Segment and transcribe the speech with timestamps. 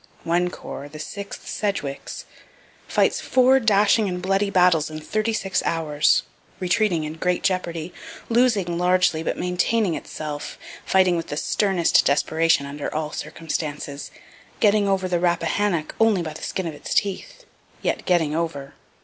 [0.23, 2.25] One corps, the 6th, Sedgewick's,
[2.87, 6.23] fights four dashing and bloody battles in thirty six hours,
[6.59, 7.93] retreating in great jeopardy,
[8.27, 14.09] losing largely but maintaining itself, fighting with the sternest desperation under all circumstances,
[14.59, 17.45] getting over the Rappahannock only by the skin of its teeth,
[17.83, 18.73] yet getting over.